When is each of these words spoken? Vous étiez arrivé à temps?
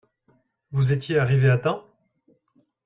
Vous 0.71 0.93
étiez 0.93 1.19
arrivé 1.19 1.47
à 1.47 1.59
temps? 1.59 1.83